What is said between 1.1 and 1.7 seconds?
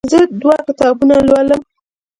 لولم.